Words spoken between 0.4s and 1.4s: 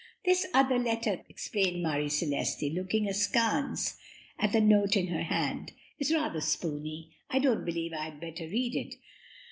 other letter,"